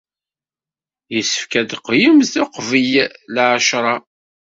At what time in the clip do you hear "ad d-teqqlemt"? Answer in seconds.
1.59-2.33